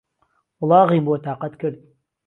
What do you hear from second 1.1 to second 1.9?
تاقهت کرد